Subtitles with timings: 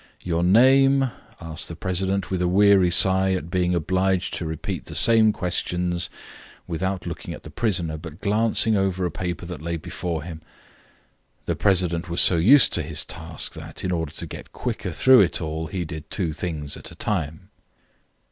[0.23, 4.95] "Your name?" asked the president, with a weary sigh at being obliged to repeat the
[4.95, 6.09] same questions,
[6.65, 10.41] without looking at the prisoner, but glancing over a paper that lay before him.
[11.45, 15.19] The president was so used to his task that, in order to get quicker through
[15.19, 17.51] it all, he did two things at a time.